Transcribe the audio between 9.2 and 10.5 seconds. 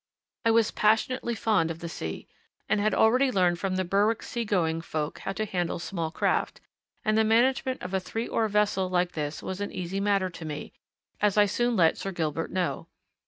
was an easy matter to